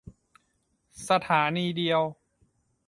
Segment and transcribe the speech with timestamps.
[1.09, 2.01] สถานีเดียว